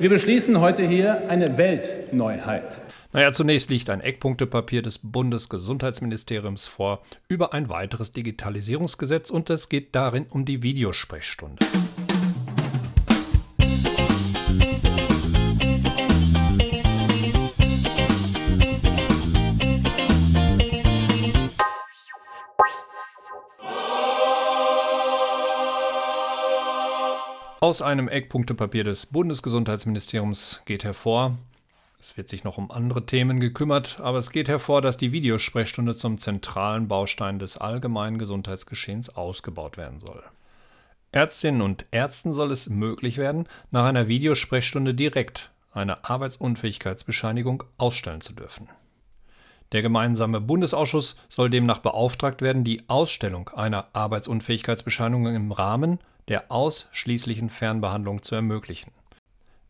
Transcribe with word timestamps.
Wir 0.00 0.10
beschließen 0.10 0.60
heute 0.60 0.86
hier 0.86 1.28
eine 1.28 1.58
Weltneuheit. 1.58 2.82
Naja, 3.12 3.32
zunächst 3.32 3.68
liegt 3.68 3.90
ein 3.90 4.00
Eckpunktepapier 4.00 4.80
des 4.80 4.98
Bundesgesundheitsministeriums 4.98 6.68
vor 6.68 7.02
über 7.26 7.52
ein 7.52 7.68
weiteres 7.68 8.12
Digitalisierungsgesetz 8.12 9.28
und 9.28 9.50
es 9.50 9.68
geht 9.68 9.96
darin 9.96 10.26
um 10.30 10.44
die 10.44 10.62
Videosprechstunde. 10.62 11.66
Aus 27.60 27.82
einem 27.82 28.06
Eckpunktepapier 28.06 28.84
des 28.84 29.06
Bundesgesundheitsministeriums 29.06 30.62
geht 30.64 30.84
hervor, 30.84 31.36
es 31.98 32.16
wird 32.16 32.28
sich 32.28 32.44
noch 32.44 32.56
um 32.56 32.70
andere 32.70 33.04
Themen 33.04 33.40
gekümmert, 33.40 33.98
aber 33.98 34.18
es 34.18 34.30
geht 34.30 34.48
hervor, 34.48 34.80
dass 34.80 34.96
die 34.96 35.10
Videosprechstunde 35.10 35.96
zum 35.96 36.18
zentralen 36.18 36.86
Baustein 36.86 37.40
des 37.40 37.56
allgemeinen 37.56 38.18
Gesundheitsgeschehens 38.18 39.10
ausgebaut 39.10 39.76
werden 39.76 39.98
soll. 39.98 40.22
Ärztinnen 41.10 41.60
und 41.60 41.84
Ärzten 41.90 42.32
soll 42.32 42.52
es 42.52 42.68
möglich 42.68 43.18
werden, 43.18 43.48
nach 43.72 43.86
einer 43.86 44.06
Videosprechstunde 44.06 44.94
direkt 44.94 45.50
eine 45.72 46.04
Arbeitsunfähigkeitsbescheinigung 46.04 47.64
ausstellen 47.76 48.20
zu 48.20 48.34
dürfen. 48.34 48.68
Der 49.72 49.82
gemeinsame 49.82 50.40
Bundesausschuss 50.40 51.16
soll 51.28 51.50
demnach 51.50 51.80
beauftragt 51.80 52.40
werden, 52.40 52.62
die 52.62 52.88
Ausstellung 52.88 53.48
einer 53.48 53.88
Arbeitsunfähigkeitsbescheinigung 53.94 55.34
im 55.34 55.50
Rahmen 55.50 55.98
der 56.28 56.50
ausschließlichen 56.52 57.48
Fernbehandlung 57.48 58.22
zu 58.22 58.34
ermöglichen. 58.34 58.92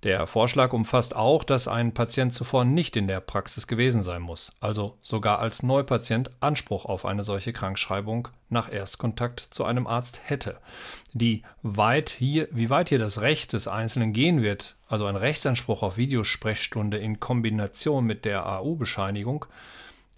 Der 0.05 0.29
Vorschlag 0.29 0.73
umfasst 0.73 1.17
auch, 1.17 1.43
dass 1.43 1.67
ein 1.67 1.93
Patient 1.93 2.33
zuvor 2.33 2.65
nicht 2.65 2.97
in 2.97 3.09
der 3.09 3.19
Praxis 3.19 3.67
gewesen 3.67 4.05
sein 4.05 4.23
muss, 4.23 4.53
also 4.61 4.97
sogar 5.01 5.41
als 5.41 5.64
Neupatient 5.64 6.31
Anspruch 6.39 6.84
auf 6.84 7.05
eine 7.05 7.25
solche 7.25 7.53
Krankschreibung 7.53 8.29
nach 8.48 8.73
Erstkontakt 8.73 9.41
zu 9.41 9.64
einem 9.64 9.89
Arzt 9.89 10.20
hätte. 10.25 10.59
Die 11.14 11.42
weit 11.64 12.11
hier, 12.11 12.47
wie 12.53 12.70
weit 12.70 12.91
hier 12.91 13.01
das 13.01 13.23
Recht 13.23 13.53
des 13.53 13.67
Einzelnen 13.67 14.12
gehen 14.12 14.41
wird, 14.41 14.77
also 14.86 15.06
ein 15.06 15.17
Rechtsanspruch 15.17 15.83
auf 15.83 15.97
Videosprechstunde 15.97 16.97
in 16.97 17.19
Kombination 17.19 18.05
mit 18.05 18.25
der 18.25 18.47
AU-Bescheinigung, 18.47 19.47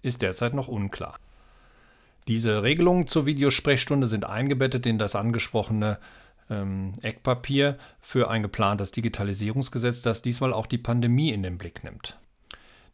ist 0.03 0.21
derzeit 0.21 0.53
noch 0.53 0.67
unklar. 0.67 1.17
Diese 2.27 2.61
Regelungen 2.61 3.07
zur 3.07 3.25
Videosprechstunde 3.25 4.05
sind 4.05 4.25
eingebettet 4.25 4.85
in 4.85 4.99
das 4.99 5.15
angesprochene 5.15 5.97
ähm, 6.51 6.93
Eckpapier 7.01 7.79
für 7.99 8.29
ein 8.29 8.43
geplantes 8.43 8.91
Digitalisierungsgesetz, 8.91 10.01
das 10.03 10.21
diesmal 10.21 10.53
auch 10.53 10.67
die 10.67 10.77
Pandemie 10.77 11.31
in 11.31 11.41
den 11.41 11.57
Blick 11.57 11.83
nimmt. 11.83 12.17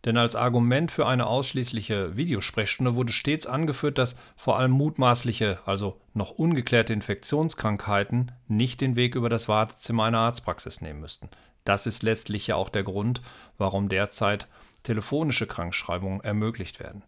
Denn 0.05 0.15
als 0.15 0.35
Argument 0.35 0.91
für 0.91 1.07
eine 1.07 1.25
ausschließliche 1.25 2.15
Videosprechstunde 2.15 2.95
wurde 2.95 3.11
stets 3.11 3.47
angeführt, 3.47 3.97
dass 3.97 4.15
vor 4.37 4.57
allem 4.57 4.71
mutmaßliche, 4.71 5.59
also 5.65 5.99
noch 6.13 6.31
ungeklärte 6.31 6.93
Infektionskrankheiten 6.93 8.31
nicht 8.47 8.79
den 8.79 8.95
Weg 8.95 9.15
über 9.15 9.27
das 9.27 9.49
Wartezimmer 9.49 10.05
einer 10.05 10.19
Arztpraxis 10.19 10.81
nehmen 10.81 11.01
müssten. 11.01 11.29
Das 11.65 11.87
ist 11.87 12.03
letztlich 12.03 12.47
ja 12.47 12.55
auch 12.55 12.69
der 12.69 12.83
Grund, 12.83 13.21
warum 13.57 13.89
derzeit 13.89 14.47
telefonische 14.87 15.47
Krankschreibungen 15.47 16.21
ermöglicht 16.21 16.79
werden. 16.79 17.03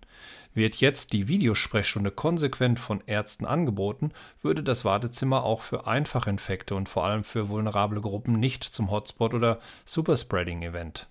Wird 0.54 0.76
jetzt 0.78 1.14
die 1.14 1.28
Videosprechstunde 1.28 2.12
konsequent 2.12 2.80
von 2.80 3.02
Ärzten 3.06 3.46
angeboten, 3.46 4.12
würde 4.42 4.64
das 4.64 4.84
Wartezimmer 4.84 5.44
auch 5.44 5.62
für 5.62 5.88
Einfachinfekte 5.88 6.76
und 6.76 6.90
vor 6.90 7.06
allem 7.06 7.24
für 7.24 7.50
vulnerable 7.50 8.02
Gruppen 8.02 8.40
nicht 8.40 8.64
zum 8.64 8.92
Hotspot 8.92 9.34
oder 9.34 9.60
Superspreading-Event. 9.86 11.08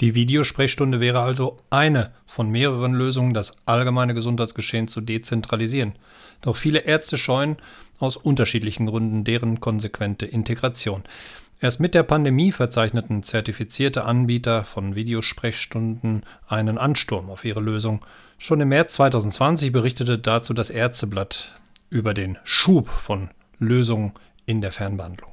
Die 0.00 0.14
Videosprechstunde 0.14 1.00
wäre 1.00 1.20
also 1.20 1.56
eine 1.70 2.12
von 2.26 2.50
mehreren 2.50 2.92
Lösungen, 2.92 3.32
das 3.32 3.56
allgemeine 3.64 4.12
Gesundheitsgeschehen 4.12 4.88
zu 4.88 5.00
dezentralisieren. 5.00 5.94
Doch 6.42 6.56
viele 6.56 6.80
Ärzte 6.80 7.16
scheuen 7.16 7.56
aus 7.98 8.16
unterschiedlichen 8.16 8.86
Gründen 8.86 9.24
deren 9.24 9.60
konsequente 9.60 10.26
Integration. 10.26 11.04
Erst 11.66 11.80
mit 11.80 11.94
der 11.94 12.04
Pandemie 12.04 12.52
verzeichneten 12.52 13.24
zertifizierte 13.24 14.04
Anbieter 14.04 14.64
von 14.64 14.94
Videosprechstunden 14.94 16.22
einen 16.46 16.78
Ansturm 16.78 17.28
auf 17.28 17.44
ihre 17.44 17.58
Lösung. 17.58 18.04
Schon 18.38 18.60
im 18.60 18.68
März 18.68 18.94
2020 18.94 19.72
berichtete 19.72 20.16
dazu 20.16 20.54
das 20.54 20.70
Ärzteblatt 20.70 21.58
über 21.90 22.14
den 22.14 22.38
Schub 22.44 22.88
von 22.88 23.30
Lösungen 23.58 24.12
in 24.44 24.60
der 24.60 24.70
Fernbehandlung. 24.70 25.32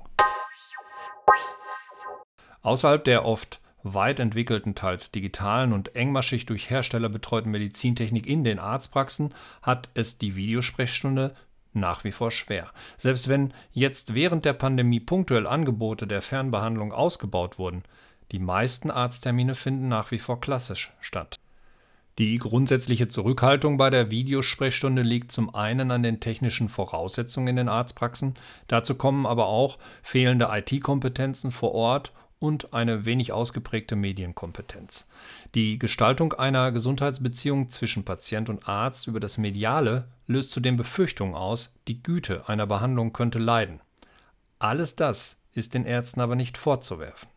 Außerhalb 2.63 3.03
der 3.03 3.25
oft 3.25 3.61
weit 3.83 4.19
entwickelten, 4.19 4.73
teils 4.73 5.11
digitalen 5.11 5.71
und 5.71 5.95
engmaschig 5.95 6.47
durch 6.47 6.67
Hersteller 6.67 7.09
betreuten 7.09 7.51
Medizintechnik 7.51 8.25
in 8.25 8.43
den 8.43 8.57
Arztpraxen 8.57 9.35
hat 9.61 9.91
es 9.93 10.17
die 10.17 10.35
Videosprechstunde 10.35 11.35
nach 11.73 12.03
wie 12.03 12.11
vor 12.11 12.31
schwer. 12.31 12.71
Selbst 12.97 13.27
wenn 13.27 13.53
jetzt 13.71 14.13
während 14.13 14.45
der 14.45 14.53
Pandemie 14.53 14.99
punktuell 14.99 15.47
Angebote 15.47 16.07
der 16.07 16.21
Fernbehandlung 16.21 16.91
ausgebaut 16.91 17.57
wurden, 17.59 17.83
die 18.31 18.39
meisten 18.39 18.89
Arzttermine 18.89 19.55
finden 19.55 19.87
nach 19.87 20.11
wie 20.11 20.19
vor 20.19 20.39
klassisch 20.39 20.91
statt. 21.01 21.37
Die 22.19 22.37
grundsätzliche 22.37 23.07
Zurückhaltung 23.07 23.77
bei 23.77 23.89
der 23.89 24.11
Videosprechstunde 24.11 25.01
liegt 25.01 25.31
zum 25.31 25.55
einen 25.55 25.89
an 25.89 26.03
den 26.03 26.19
technischen 26.19 26.69
Voraussetzungen 26.69 27.47
in 27.47 27.55
den 27.55 27.69
Arztpraxen, 27.69 28.35
dazu 28.67 28.93
kommen 28.93 29.25
aber 29.25 29.47
auch 29.47 29.79
fehlende 30.03 30.49
IT-Kompetenzen 30.51 31.51
vor 31.51 31.73
Ort 31.73 32.11
und 32.43 32.73
eine 32.73 33.05
wenig 33.05 33.31
ausgeprägte 33.31 33.95
Medienkompetenz. 33.95 35.07
Die 35.55 35.79
Gestaltung 35.79 36.33
einer 36.33 36.73
Gesundheitsbeziehung 36.73 37.69
zwischen 37.69 38.03
Patient 38.03 38.49
und 38.49 38.67
Arzt 38.67 39.07
über 39.07 39.21
das 39.21 39.37
Mediale 39.37 40.09
löst 40.27 40.51
zudem 40.51 40.75
Befürchtungen 40.75 41.35
aus, 41.35 41.73
die 41.87 42.03
Güte 42.03 42.49
einer 42.49 42.67
Behandlung 42.67 43.13
könnte 43.13 43.39
leiden. 43.39 43.79
Alles 44.59 44.97
das 44.97 45.39
ist 45.53 45.73
den 45.73 45.85
Ärzten 45.85 46.19
aber 46.19 46.35
nicht 46.35 46.57
vorzuwerfen. 46.57 47.29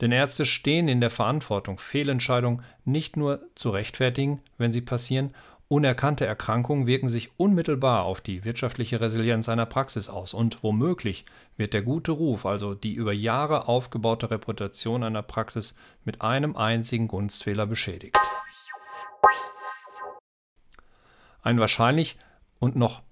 Denn 0.00 0.10
Ärzte 0.10 0.46
stehen 0.46 0.88
in 0.88 1.02
der 1.02 1.10
Verantwortung, 1.10 1.78
Fehlentscheidungen 1.78 2.62
nicht 2.86 3.18
nur 3.18 3.42
zu 3.56 3.68
rechtfertigen, 3.68 4.40
wenn 4.56 4.72
sie 4.72 4.80
passieren, 4.80 5.34
Unerkannte 5.68 6.24
Erkrankungen 6.24 6.86
wirken 6.86 7.08
sich 7.08 7.30
unmittelbar 7.40 8.04
auf 8.04 8.20
die 8.20 8.44
wirtschaftliche 8.44 9.00
Resilienz 9.00 9.48
einer 9.48 9.66
Praxis 9.66 10.08
aus 10.08 10.32
und 10.32 10.62
womöglich 10.62 11.24
wird 11.56 11.74
der 11.74 11.82
gute 11.82 12.12
Ruf, 12.12 12.46
also 12.46 12.74
die 12.74 12.94
über 12.94 13.12
Jahre 13.12 13.66
aufgebaute 13.66 14.30
Reputation 14.30 15.02
einer 15.02 15.22
Praxis 15.22 15.74
mit 16.04 16.22
einem 16.22 16.56
einzigen 16.56 17.08
Gunstfehler 17.08 17.66
beschädigt. 17.66 18.16
Ein 21.42 21.58
wahrscheinlich 21.58 22.16
und 22.60 22.76
noch 22.76 23.02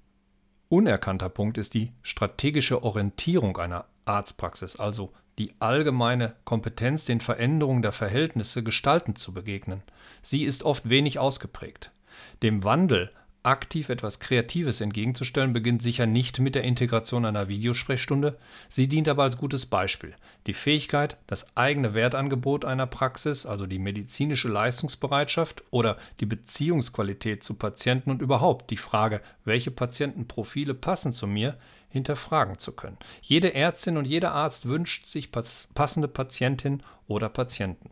unerkannter 0.69 1.31
Punkt 1.31 1.59
ist 1.59 1.75
die 1.75 1.91
strategische 2.03 2.85
Orientierung 2.85 3.57
einer 3.57 3.87
Arztpraxis, 4.05 4.77
also 4.77 5.13
die 5.39 5.55
allgemeine 5.59 6.37
Kompetenz, 6.45 7.05
den 7.05 7.19
Veränderungen 7.19 7.83
der 7.83 7.91
Verhältnisse 7.91 8.63
gestaltend 8.63 9.19
zu 9.19 9.35
begegnen. 9.35 9.83
Sie 10.23 10.45
ist 10.45 10.63
oft 10.63 10.89
wenig 10.89 11.19
ausgeprägt. 11.19 11.91
Dem 12.43 12.65
Wandel 12.65 13.11
aktiv 13.45 13.91
etwas 13.91 14.21
Kreatives 14.21 14.81
entgegenzustellen, 14.81 15.53
beginnt 15.53 15.83
sicher 15.83 16.07
nicht 16.07 16.41
mit 16.41 16.55
der 16.55 16.65
Integration 16.65 17.27
einer 17.27 17.47
Videosprechstunde. 17.47 18.39
Sie 18.69 18.89
dient 18.89 19.07
aber 19.07 19.23
als 19.23 19.37
gutes 19.37 19.67
Beispiel. 19.67 20.15
Die 20.47 20.55
Fähigkeit, 20.55 21.19
das 21.27 21.55
eigene 21.57 21.95
Wertangebot 21.95 22.65
einer 22.65 22.87
Praxis, 22.87 23.45
also 23.45 23.67
die 23.67 23.79
medizinische 23.79 24.49
Leistungsbereitschaft 24.49 25.63
oder 25.71 25.99
die 26.21 26.27
Beziehungsqualität 26.27 27.45
zu 27.45 27.55
Patienten 27.55 28.11
und 28.11 28.23
überhaupt 28.23 28.71
die 28.71 28.79
Frage, 28.79 29.21
welche 29.45 29.71
Patientenprofile 29.71 30.75
passen 30.75 31.13
zu 31.13 31.27
mir, 31.27 31.59
hinterfragen 31.91 32.59
zu 32.59 32.73
können. 32.73 32.97
Jede 33.21 33.55
Ärztin 33.55 33.99
und 33.99 34.07
jeder 34.07 34.33
Arzt 34.33 34.67
wünscht 34.67 35.07
sich 35.07 35.31
passende 35.31 36.09
Patientin 36.09 36.83
oder 37.07 37.29
Patienten. 37.29 37.91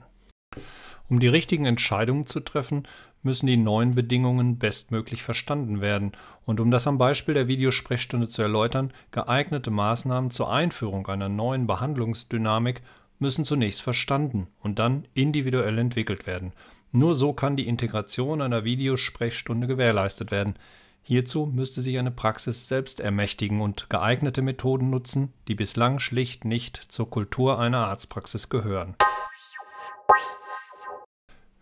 Um 1.08 1.20
die 1.20 1.28
richtigen 1.28 1.66
Entscheidungen 1.66 2.26
zu 2.26 2.40
treffen, 2.40 2.88
müssen 3.22 3.46
die 3.46 3.56
neuen 3.56 3.94
Bedingungen 3.94 4.58
bestmöglich 4.58 5.22
verstanden 5.22 5.80
werden 5.80 6.12
und 6.44 6.60
um 6.60 6.70
das 6.70 6.86
am 6.86 6.98
Beispiel 6.98 7.34
der 7.34 7.48
Videosprechstunde 7.48 8.28
zu 8.28 8.42
erläutern, 8.42 8.92
geeignete 9.10 9.70
Maßnahmen 9.70 10.30
zur 10.30 10.52
Einführung 10.52 11.06
einer 11.06 11.28
neuen 11.28 11.66
Behandlungsdynamik 11.66 12.82
müssen 13.18 13.44
zunächst 13.44 13.82
verstanden 13.82 14.48
und 14.60 14.78
dann 14.78 15.06
individuell 15.14 15.78
entwickelt 15.78 16.26
werden. 16.26 16.52
Nur 16.90 17.14
so 17.14 17.32
kann 17.32 17.56
die 17.56 17.68
Integration 17.68 18.42
einer 18.42 18.64
Videosprechstunde 18.64 19.66
gewährleistet 19.66 20.30
werden. 20.30 20.54
Hierzu 21.02 21.46
müsste 21.46 21.80
sich 21.80 21.98
eine 21.98 22.10
Praxis 22.10 22.68
selbst 22.68 23.00
ermächtigen 23.00 23.60
und 23.60 23.88
geeignete 23.88 24.42
Methoden 24.42 24.90
nutzen, 24.90 25.32
die 25.48 25.54
bislang 25.54 25.98
schlicht 25.98 26.44
nicht 26.44 26.76
zur 26.76 27.08
Kultur 27.08 27.58
einer 27.58 27.86
Arztpraxis 27.86 28.50
gehören. 28.50 28.94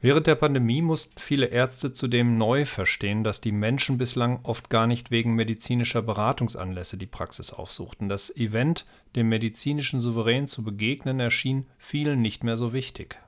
Während 0.02 0.26
der 0.26 0.35
Pandemie 0.35 0.81
mussten 0.81 1.20
viele 1.20 1.47
Ärzte 1.47 1.93
zudem 1.93 2.38
neu 2.38 2.64
verstehen, 2.64 3.23
dass 3.23 3.43
die 3.43 3.52
Menschen 3.52 3.99
bislang 3.99 4.41
oft 4.44 4.70
gar 4.70 4.87
nicht 4.87 5.11
wegen 5.11 5.35
medizinischer 5.35 6.00
Beratungsanlässe 6.00 6.97
die 6.97 7.06
Praxis 7.06 7.52
aufsuchten. 7.52 8.08
Das 8.08 8.35
Event, 8.35 8.87
dem 9.14 9.29
medizinischen 9.29 10.00
Souverän 10.00 10.49
zu 10.49 10.64
begegnen, 10.64 11.20
erschien 11.20 11.67
vielen 11.76 12.23
nicht 12.23 12.44
mehr 12.44 12.56
so 12.56 12.73
wichtig. 12.73 13.19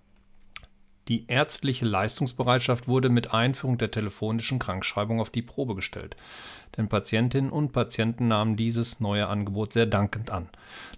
Die 1.08 1.26
ärztliche 1.26 1.84
Leistungsbereitschaft 1.84 2.88
wurde 2.88 3.10
mit 3.10 3.34
Einführung 3.34 3.76
der 3.76 3.90
telefonischen 3.90 4.58
Krankschreibung 4.58 5.20
auf 5.20 5.28
die 5.28 5.42
Probe 5.42 5.74
gestellt, 5.74 6.16
denn 6.78 6.88
Patientinnen 6.88 7.50
und 7.50 7.72
Patienten 7.72 8.28
nahmen 8.28 8.56
dieses 8.56 8.98
neue 8.98 9.26
Angebot 9.26 9.74
sehr 9.74 9.86
dankend 9.86 10.30
an. 10.30 10.48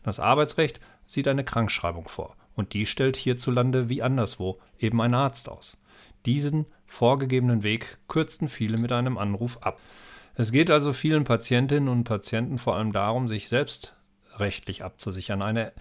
Das 0.05 0.21
Arbeitsrecht 0.21 0.79
sieht 1.05 1.27
eine 1.27 1.43
Krankschreibung 1.43 2.07
vor 2.07 2.37
und 2.55 2.73
die 2.73 2.87
stellt 2.87 3.17
hierzulande 3.17 3.89
wie 3.89 4.03
anderswo 4.03 4.59
eben 4.79 5.01
ein 5.01 5.15
Arzt 5.15 5.49
aus. 5.49 5.79
Diesen 6.27 6.67
vorgegebenen 6.87 7.63
Weg 7.63 7.99
kürzten 8.09 8.49
viele 8.49 8.79
mit 8.79 8.93
einem 8.93 9.19
Anruf 9.19 9.59
ab. 9.63 9.81
Es 10.37 10.53
geht 10.53 10.71
also 10.71 10.93
vielen 10.93 11.25
Patientinnen 11.25 11.89
und 11.89 12.05
Patienten 12.05 12.59
vor 12.59 12.77
allem 12.77 12.93
darum, 12.93 13.29
sich 13.29 13.49
selbst 13.49 13.95
rechtlich 14.37 14.83
abzusichern. 14.83 15.43
Eine 15.43 15.73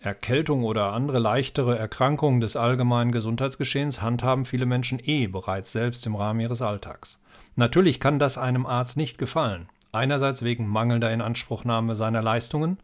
Erkältung 0.00 0.64
oder 0.64 0.92
andere 0.92 1.18
leichtere 1.18 1.78
Erkrankungen 1.78 2.40
des 2.40 2.56
allgemeinen 2.56 3.12
Gesundheitsgeschehens 3.12 4.02
handhaben 4.02 4.44
viele 4.44 4.66
Menschen 4.66 5.00
eh 5.02 5.26
bereits 5.26 5.72
selbst 5.72 6.04
im 6.04 6.14
Rahmen 6.14 6.40
ihres 6.40 6.60
Alltags. 6.60 7.20
Natürlich 7.56 8.00
kann 8.00 8.18
das 8.18 8.36
einem 8.36 8.66
Arzt 8.66 8.96
nicht 8.96 9.16
gefallen. 9.16 9.68
Einerseits 9.92 10.42
wegen 10.42 10.68
mangelnder 10.68 11.12
Inanspruchnahme 11.12 11.96
seiner 11.96 12.20
Leistungen 12.20 12.78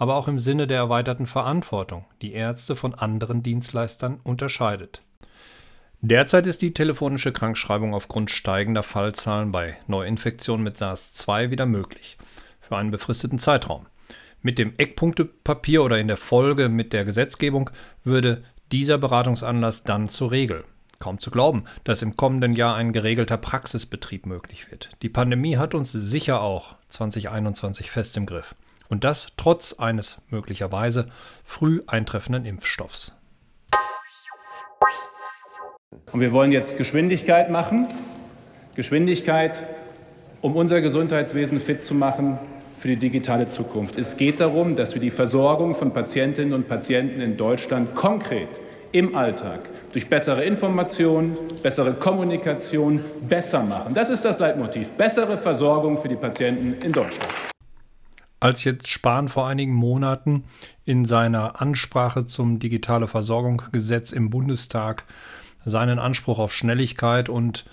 aber 0.00 0.14
auch 0.14 0.28
im 0.28 0.38
Sinne 0.38 0.66
der 0.66 0.78
erweiterten 0.78 1.26
Verantwortung, 1.26 2.06
die 2.22 2.32
Ärzte 2.32 2.74
von 2.74 2.94
anderen 2.94 3.42
Dienstleistern 3.42 4.18
unterscheidet. 4.24 5.02
Derzeit 6.00 6.46
ist 6.46 6.62
die 6.62 6.72
telefonische 6.72 7.32
Krankschreibung 7.32 7.92
aufgrund 7.92 8.30
steigender 8.30 8.82
Fallzahlen 8.82 9.52
bei 9.52 9.76
Neuinfektionen 9.88 10.64
mit 10.64 10.78
SARS-2 10.78 11.50
wieder 11.50 11.66
möglich, 11.66 12.16
für 12.62 12.78
einen 12.78 12.90
befristeten 12.90 13.38
Zeitraum. 13.38 13.84
Mit 14.40 14.58
dem 14.58 14.72
Eckpunktepapier 14.78 15.82
oder 15.84 15.98
in 15.98 16.08
der 16.08 16.16
Folge 16.16 16.70
mit 16.70 16.94
der 16.94 17.04
Gesetzgebung 17.04 17.68
würde 18.02 18.42
dieser 18.72 18.96
Beratungsanlass 18.96 19.84
dann 19.84 20.08
zur 20.08 20.30
Regel. 20.30 20.64
Kaum 20.98 21.18
zu 21.18 21.30
glauben, 21.30 21.64
dass 21.84 22.00
im 22.00 22.16
kommenden 22.16 22.54
Jahr 22.54 22.74
ein 22.74 22.94
geregelter 22.94 23.36
Praxisbetrieb 23.36 24.24
möglich 24.24 24.70
wird. 24.70 24.88
Die 25.02 25.10
Pandemie 25.10 25.58
hat 25.58 25.74
uns 25.74 25.92
sicher 25.92 26.40
auch 26.40 26.76
2021 26.88 27.90
fest 27.90 28.16
im 28.16 28.24
Griff. 28.24 28.54
Und 28.90 29.04
das 29.04 29.28
trotz 29.36 29.72
eines 29.74 30.18
möglicherweise 30.28 31.06
früh 31.44 31.80
eintreffenden 31.86 32.44
Impfstoffs. 32.44 33.14
Und 36.12 36.20
wir 36.20 36.32
wollen 36.32 36.50
jetzt 36.50 36.76
Geschwindigkeit 36.76 37.50
machen. 37.50 37.86
Geschwindigkeit, 38.74 39.64
um 40.40 40.56
unser 40.56 40.80
Gesundheitswesen 40.80 41.60
fit 41.60 41.82
zu 41.82 41.94
machen 41.94 42.38
für 42.76 42.88
die 42.88 42.96
digitale 42.96 43.46
Zukunft. 43.46 43.96
Es 43.96 44.16
geht 44.16 44.40
darum, 44.40 44.74
dass 44.74 44.94
wir 44.94 45.00
die 45.00 45.10
Versorgung 45.10 45.74
von 45.74 45.92
Patientinnen 45.92 46.52
und 46.52 46.68
Patienten 46.68 47.20
in 47.20 47.36
Deutschland 47.36 47.94
konkret 47.94 48.60
im 48.92 49.14
Alltag 49.14 49.68
durch 49.92 50.08
bessere 50.08 50.42
Information, 50.42 51.36
bessere 51.62 51.92
Kommunikation 51.92 53.04
besser 53.28 53.62
machen. 53.62 53.94
Das 53.94 54.08
ist 54.08 54.24
das 54.24 54.40
Leitmotiv. 54.40 54.90
Bessere 54.92 55.36
Versorgung 55.36 55.96
für 55.96 56.08
die 56.08 56.16
Patienten 56.16 56.84
in 56.84 56.90
Deutschland 56.90 57.49
als 58.40 58.64
jetzt 58.64 58.88
Spahn 58.88 59.28
vor 59.28 59.46
einigen 59.46 59.74
Monaten 59.74 60.44
in 60.84 61.04
seiner 61.04 61.60
Ansprache 61.60 62.24
zum 62.24 62.58
Digitale 62.58 63.06
Versorgung 63.06 63.62
Gesetz 63.70 64.12
im 64.12 64.30
Bundestag 64.30 65.04
seinen 65.64 65.98
Anspruch 65.98 66.38
auf 66.38 66.54
Schnelligkeit 66.54 67.28
und 67.28 67.66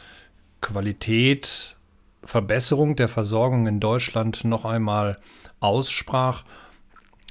Qualität, 0.60 1.78
Verbesserung 2.24 2.98
der 2.98 3.08
Versorgung 3.08 3.66
in 3.66 3.80
Deutschland 3.80 4.44
noch 4.44 4.66
einmal 4.66 5.19
aussprach, 5.62 6.44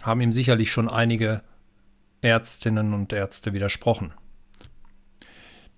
haben 0.03 0.23
ihm 0.23 0.33
sicherlich 0.33 0.71
schon 0.71 0.89
einige 0.89 1.43
Ärztinnen 2.23 2.95
und 2.95 3.13
Ärzte 3.13 3.53
widersprochen. 3.53 4.15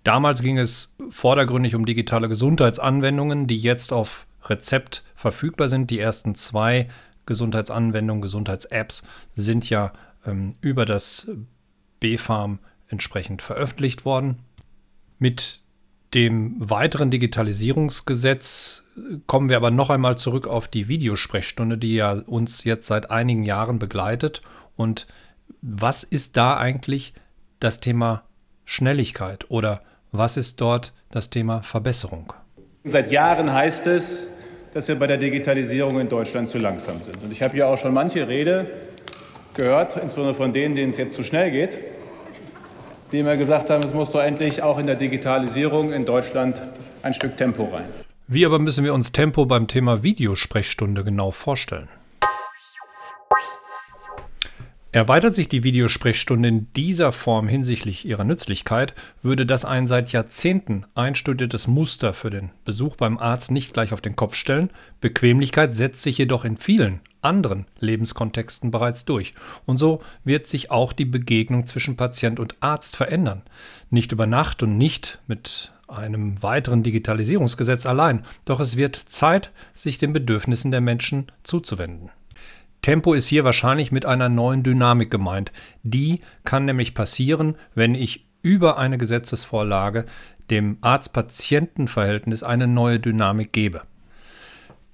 Damals 0.05 0.43
ging 0.43 0.59
es 0.59 0.95
vordergründig 1.11 1.75
um 1.75 1.85
digitale 1.85 2.29
Gesundheitsanwendungen, 2.29 3.49
die 3.49 3.59
jetzt 3.59 3.93
auf 3.93 4.27
Rezept 4.45 5.03
verfügbar 5.17 5.69
sind. 5.69 5.91
Die 5.91 5.99
ersten 5.99 6.35
zwei 6.35 6.87
Gesundheitsanwendungen, 7.29 8.23
Gesundheits-Apps 8.23 9.05
sind 9.35 9.71
ja 9.71 9.93
ähm, 10.27 10.55
über 10.61 10.85
das 10.87 11.31
BfArM 12.01 12.59
entsprechend 12.89 13.43
veröffentlicht 13.43 14.05
worden. 14.05 14.39
Mit 15.19 15.61
dem 16.15 16.57
weiteren 16.59 17.11
Digitalisierungsgesetz 17.11 18.83
kommen 19.27 19.51
wir 19.51 19.59
aber 19.59 19.71
noch 19.71 19.91
einmal 19.91 20.17
zurück 20.17 20.47
auf 20.47 20.67
die 20.67 20.89
Videosprechstunde, 20.89 21.77
die 21.77 21.95
ja 21.95 22.13
uns 22.13 22.65
jetzt 22.65 22.87
seit 22.87 23.11
einigen 23.11 23.43
Jahren 23.43 23.79
begleitet. 23.79 24.41
Und 24.75 25.07
was 25.61 26.05
ist 26.05 26.39
da 26.39 26.57
eigentlich 26.57 27.13
das 27.61 27.81
Thema 27.81 28.25
Schnelligkeit 28.65 29.51
oder 29.51 29.81
was 30.11 30.39
ist 30.39 30.61
dort 30.63 30.95
das 31.11 31.29
Thema 31.29 31.63
Verbesserung? 31.63 32.33
Seit 32.85 33.11
Jahren 33.11 33.53
heißt 33.53 33.87
es, 33.89 34.38
dass 34.73 34.88
wir 34.88 34.97
bei 34.97 35.06
der 35.06 35.17
Digitalisierung 35.17 36.00
in 36.00 36.09
Deutschland 36.09 36.49
zu 36.49 36.59
langsam 36.59 37.00
sind. 37.03 37.23
Und 37.23 37.32
ich 37.32 37.43
habe 37.43 37.55
hier 37.55 37.69
auch 37.69 37.79
schon 37.79 37.94
manche 37.94 38.29
Rede 38.29 38.67
gehört, 39.55 39.97
insbesondere 39.97 40.35
von 40.35 40.53
denen, 40.53 40.75
denen 40.75 40.91
es 40.91 40.97
jetzt 40.97 41.15
zu 41.15 41.23
schnell 41.23 41.50
geht, 41.50 41.79
die 43.12 43.20
immer 43.20 43.37
gesagt 43.37 43.70
haben, 43.70 43.82
es 43.82 43.94
muss 43.94 44.12
doch 44.12 44.23
endlich 44.23 44.62
auch 44.62 44.79
in 44.79 44.87
der 44.87 44.97
Digitalisierung 44.97 45.93
in 45.93 46.05
Deutschland 46.05 46.62
ein 47.03 47.15
Stück 47.15 47.37
Tempo 47.37 47.65
rein. 47.65 47.87
Wie 48.26 48.44
aber 48.44 48.59
müssen 48.59 48.85
wir 48.85 48.93
uns 48.93 49.12
Tempo 49.12 49.47
beim 49.47 49.69
Thema 49.69 50.03
Videosprechstunde 50.03 51.03
genau 51.03 51.31
vorstellen? 51.31 51.88
Erweitert 54.99 55.37
sich 55.37 55.49
die 55.49 55.62
Videosprechstunde 55.62 56.49
in 56.49 56.73
dieser 56.73 57.12
Form 57.12 57.47
hinsichtlich 57.47 58.05
ihrer 58.05 58.25
Nützlichkeit, 58.25 58.97
würde 59.23 59.47
das 59.47 59.65
ein 59.65 59.87
seit 59.87 60.11
Jahrzehnten 60.11 60.87
einstudiertes 60.97 61.69
Muster 61.69 62.12
für 62.12 62.31
den 62.31 62.50
Besuch 62.65 62.97
beim 62.97 63.17
Arzt 63.17 63.53
nicht 63.53 63.73
gleich 63.73 63.93
auf 63.93 64.00
den 64.00 64.17
Kopf 64.17 64.35
stellen. 64.35 64.71
Bequemlichkeit 65.00 65.73
setzt 65.73 66.03
sich 66.03 66.19
jedoch 66.19 66.45
in 66.45 66.56
vielen 66.56 66.99
anderen 67.23 67.67
Lebenskontexten 67.79 68.73
bereits 68.73 69.05
durch. 69.05 69.35
Und 69.67 69.77
so 69.77 70.00
wird 70.25 70.49
sich 70.49 70.73
auch 70.73 70.93
die 70.93 71.05
Begegnung 71.05 71.69
zwischen 71.69 71.95
Patient 71.95 72.41
und 72.41 72.56
Arzt 72.59 72.97
verändern. 72.97 73.45
Nicht 73.91 74.11
über 74.11 74.27
Nacht 74.27 74.65
und 74.65 74.79
nicht 74.79 75.21
mit 75.29 75.71
einem 75.87 76.43
weiteren 76.43 76.83
Digitalisierungsgesetz 76.83 77.87
allein, 77.87 78.25
doch 78.47 78.59
es 78.59 78.77
wird 78.77 78.97
Zeit, 78.97 79.53
sich 79.77 79.99
den 79.99 80.12
Bedürfnissen 80.12 80.73
der 80.73 80.81
Menschen 80.81 81.31
zuzuwenden. 81.45 82.11
Tempo 82.88 83.12
ist 83.12 83.26
hier 83.26 83.44
wahrscheinlich 83.44 83.93
mit 83.93 84.06
einer 84.06 84.31
neuen 84.31 84.62
Dynamik 84.62 85.11
gemeint. 85.11 85.52
Die 85.82 86.23
kann 86.44 86.64
nämlich 86.64 86.94
passieren, 86.94 87.56
wenn 87.75 87.94
ich 87.94 88.26
über 88.40 88.79
eine 88.79 88.96
Gesetzesvorlage 88.96 90.07
dem 90.49 90.78
Arzt-Patienten-Verhältnis 90.80 92.42
eine 92.42 92.66
neue 92.66 92.99
Dynamik 92.99 93.52
gebe. 93.52 93.83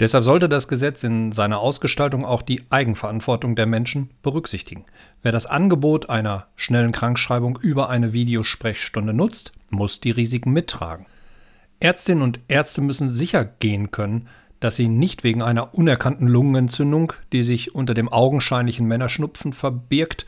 Deshalb 0.01 0.25
sollte 0.25 0.49
das 0.49 0.67
Gesetz 0.67 1.05
in 1.05 1.31
seiner 1.31 1.61
Ausgestaltung 1.61 2.25
auch 2.25 2.43
die 2.43 2.63
Eigenverantwortung 2.69 3.55
der 3.55 3.67
Menschen 3.67 4.11
berücksichtigen. 4.23 4.87
Wer 5.23 5.31
das 5.31 5.47
Angebot 5.47 6.11
einer 6.11 6.49
schnellen 6.57 6.91
Krankschreibung 6.91 7.61
über 7.63 7.91
eine 7.91 8.13
Videosprechstunde 8.13 9.15
nutzt, 9.15 9.53
muss 9.71 10.01
die 10.01 10.11
Risiken 10.11 10.51
mittragen. 10.51 11.07
Ärztinnen 11.79 12.25
und 12.25 12.41
Ärzte 12.49 12.81
müssen 12.81 13.09
sicher 13.09 13.45
gehen 13.45 13.93
können, 13.93 14.27
dass 14.61 14.77
sie 14.77 14.89
nicht 14.89 15.25
wegen 15.25 15.43
einer 15.43 15.75
unerkannten 15.75 16.27
Lungenentzündung, 16.27 17.13
die 17.33 17.43
sich 17.43 17.75
unter 17.75 17.95
dem 17.95 18.09
augenscheinlichen 18.09 18.87
Männerschnupfen 18.87 19.53
verbirgt, 19.53 20.27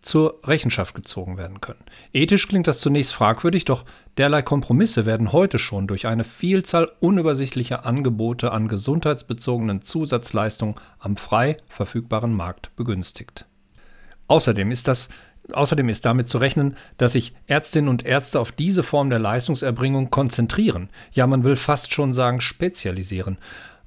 zur 0.00 0.38
Rechenschaft 0.44 0.94
gezogen 0.94 1.36
werden 1.38 1.60
können. 1.60 1.82
Ethisch 2.12 2.46
klingt 2.48 2.66
das 2.66 2.80
zunächst 2.80 3.12
fragwürdig, 3.12 3.64
doch 3.64 3.84
derlei 4.16 4.42
Kompromisse 4.42 5.06
werden 5.06 5.32
heute 5.32 5.58
schon 5.58 5.86
durch 5.86 6.06
eine 6.06 6.24
Vielzahl 6.24 6.90
unübersichtlicher 7.00 7.84
Angebote 7.84 8.52
an 8.52 8.68
gesundheitsbezogenen 8.68 9.82
Zusatzleistungen 9.82 10.76
am 10.98 11.16
frei 11.16 11.56
verfügbaren 11.68 12.32
Markt 12.32 12.74
begünstigt. 12.76 13.46
Außerdem 14.28 14.70
ist 14.70 14.88
das 14.88 15.08
Außerdem 15.52 15.88
ist 15.88 16.04
damit 16.04 16.28
zu 16.28 16.38
rechnen, 16.38 16.76
dass 16.98 17.12
sich 17.12 17.34
Ärztinnen 17.46 17.88
und 17.88 18.04
Ärzte 18.04 18.38
auf 18.38 18.52
diese 18.52 18.82
Form 18.82 19.08
der 19.08 19.18
Leistungserbringung 19.18 20.10
konzentrieren, 20.10 20.90
ja 21.12 21.26
man 21.26 21.44
will 21.44 21.56
fast 21.56 21.92
schon 21.92 22.12
sagen 22.12 22.40
spezialisieren. 22.40 23.38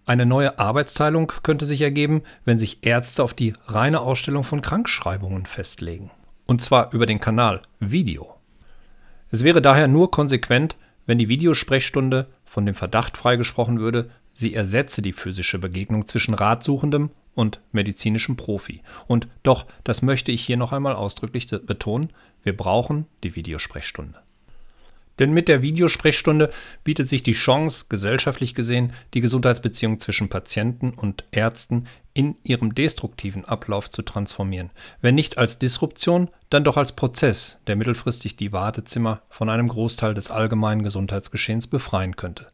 Eine 0.06 0.26
neue 0.26 0.58
Arbeitsteilung 0.58 1.32
könnte 1.44 1.68
sich 1.68 1.82
ergeben, 1.82 2.24
wenn 2.44 2.58
sich 2.58 2.80
Ärzte 2.86 3.24
auf 3.24 3.36
die 3.36 3.54
reine 3.68 4.02
Ausstellung 4.02 4.44
von 4.44 4.62
Krankschreibungen 4.62 5.46
festlegen. 5.46 6.10
Und 6.48 6.62
zwar 6.62 6.92
über 6.94 7.06
den 7.06 7.20
Kanal 7.20 7.62
Video. 7.80 8.36
Es 9.30 9.44
wäre 9.44 9.62
daher 9.62 9.88
nur 9.88 10.10
konsequent, 10.10 10.76
wenn 11.06 11.20
die 11.20 11.30
Videosprechstunde 11.30 12.28
von 12.44 12.66
dem 12.66 12.76
Verdacht 12.76 13.16
freigesprochen 13.16 13.80
würde, 13.80 14.08
sie 14.34 14.54
ersetze 14.54 15.02
die 15.02 15.14
physische 15.14 15.60
Begegnung 15.60 16.08
zwischen 16.08 16.34
Ratsuchendem 16.34 17.12
und 17.36 17.62
medizinischem 17.72 18.36
Profi. 18.36 18.82
Und 19.08 19.28
doch, 19.44 19.66
das 19.84 20.02
möchte 20.02 20.32
ich 20.32 20.46
hier 20.46 20.58
noch 20.58 20.72
einmal 20.72 20.96
ausdrücklich 20.96 21.48
betonen, 21.48 22.12
wir 22.44 22.56
brauchen 22.56 23.06
die 23.24 23.36
Videosprechstunde. 23.36 24.20
Denn 25.20 25.34
mit 25.34 25.50
der 25.50 25.62
Videosprechstunde 25.62 26.50
bietet 26.84 27.08
sich 27.08 27.22
die 27.22 27.34
Chance, 27.34 27.86
gesellschaftlich 27.90 28.56
gesehen, 28.56 28.94
die 29.14 29.22
Gesundheitsbeziehung 29.22 30.00
zwischen 30.00 30.30
Patienten 30.30 30.90
und 30.90 31.26
Ärzten 31.32 31.86
in 32.14 32.38
ihrem 32.44 32.74
destruktiven 32.74 33.46
Ablauf 33.46 33.92
zu 33.92 34.02
transformieren. 34.02 34.72
Wenn 35.02 35.14
nicht 35.14 35.38
als 35.38 35.60
Disruption, 35.60 36.30
dann 36.50 36.64
doch 36.64 36.76
als 36.76 36.94
Prozess, 36.94 37.60
der 37.68 37.76
mittelfristig 37.76 38.36
die 38.36 38.52
Wartezimmer 38.52 39.22
von 39.30 39.50
einem 39.50 39.68
Großteil 39.68 40.16
des 40.16 40.32
allgemeinen 40.32 40.82
Gesundheitsgeschehens 40.82 41.68
befreien 41.68 42.16
könnte. 42.16 42.48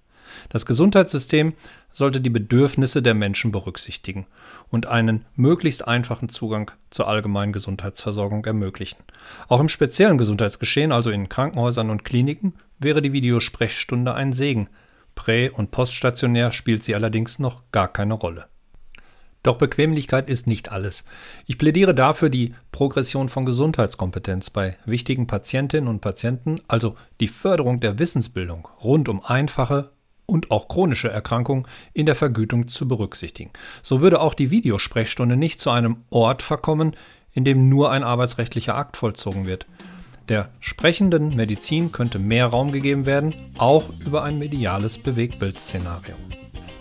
Das 0.49 0.65
Gesundheitssystem 0.65 1.53
sollte 1.91 2.21
die 2.21 2.29
Bedürfnisse 2.29 3.01
der 3.01 3.13
Menschen 3.13 3.51
berücksichtigen 3.51 4.27
und 4.69 4.85
einen 4.85 5.25
möglichst 5.35 5.87
einfachen 5.87 6.29
Zugang 6.29 6.71
zur 6.89 7.07
allgemeinen 7.07 7.53
Gesundheitsversorgung 7.53 8.45
ermöglichen. 8.45 8.99
Auch 9.47 9.59
im 9.59 9.69
speziellen 9.69 10.17
Gesundheitsgeschehen, 10.17 10.91
also 10.91 11.09
in 11.09 11.29
Krankenhäusern 11.29 11.89
und 11.89 12.05
Kliniken, 12.05 12.53
wäre 12.79 13.01
die 13.01 13.13
Videosprechstunde 13.13 14.13
ein 14.13 14.33
Segen. 14.33 14.69
Prä- 15.15 15.49
und 15.49 15.71
poststationär 15.71 16.51
spielt 16.51 16.83
sie 16.83 16.93
allerdings 16.93 17.39
noch 17.39 17.63
gar 17.71 17.87
keine 17.87 18.13
Rolle. 18.13 18.45
Doch 19.47 19.57
Bequemlichkeit 19.57 20.29
ist 20.29 20.45
nicht 20.45 20.71
alles. 20.71 21.05
Ich 21.45 21.57
plädiere 21.57 21.95
dafür 21.95 22.29
die 22.29 22.53
Progression 22.71 23.29
von 23.29 23.45
Gesundheitskompetenz 23.45 24.49
bei 24.49 24.77
wichtigen 24.85 25.25
Patientinnen 25.25 25.87
und 25.87 26.01
Patienten, 26.01 26.59
also 26.67 26.95
die 27.21 27.29
Förderung 27.29 27.79
der 27.79 27.97
Wissensbildung 27.97 28.67
rund 28.83 29.09
um 29.09 29.23
einfache 29.23 29.91
und 30.27 30.51
auch 30.51 30.67
chronische 30.67 31.09
Erkrankungen 31.09 31.65
in 31.93 32.05
der 32.05 32.15
Vergütung 32.15 32.67
zu 32.67 32.87
berücksichtigen. 32.87 33.49
So 33.81 34.01
würde 34.01 34.21
auch 34.21 34.35
die 34.35 34.51
Videosprechstunde 34.51 35.35
nicht 35.35 35.59
zu 35.59 35.71
einem 35.71 36.03
Ort 36.11 36.43
verkommen, 36.43 36.95
in 37.31 37.45
dem 37.45 37.69
nur 37.69 37.91
ein 37.91 38.03
arbeitsrechtlicher 38.03 38.75
Akt 38.75 38.97
vollzogen 38.97 39.45
wird. 39.45 39.65
Der 40.29 40.49
sprechenden 40.59 41.35
Medizin 41.35 41.91
könnte 41.93 42.19
mehr 42.19 42.47
Raum 42.47 42.71
gegeben 42.71 43.05
werden, 43.05 43.33
auch 43.57 43.89
über 44.05 44.23
ein 44.23 44.37
mediales 44.37 44.97
Bewegtbildszenario. 44.97 46.15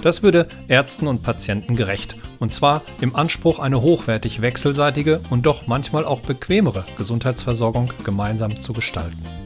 Das 0.03 0.23
würde 0.23 0.49
Ärzten 0.69 1.07
und 1.07 1.23
Patienten 1.23 1.77
gerecht, 1.77 2.17
und 2.39 2.53
zwar 2.53 2.83
im 3.01 3.17
Anspruch, 3.17 3.59
eine 3.59 3.81
hochwertig 3.81 4.43
wechselseitige 4.43 5.21
und 5.31 5.47
doch 5.47 5.67
manchmal 5.67 6.05
auch 6.05 6.21
bequemere 6.21 6.85
Gesundheitsversorgung 6.99 7.93
gemeinsam 8.05 8.61
zu 8.61 8.73
gestalten. 8.73 9.46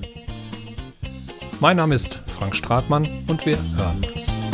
Mein 1.61 1.77
Name 1.77 1.95
ist 1.95 2.19
Frank 2.39 2.57
Stratmann 2.57 3.07
und 3.29 3.45
wir 3.45 3.59
hören 3.77 4.03
uns. 4.15 4.50